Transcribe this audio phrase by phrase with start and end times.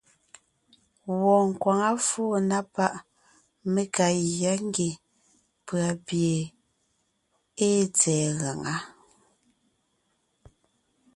[1.21, 2.93] Wɔɔn nkwaŋá fóo na páʼ
[3.73, 4.91] mé ka gyá ngie
[5.65, 6.31] pʉ̀a pie
[7.65, 8.75] ée tsɛ̀ɛ gaŋá.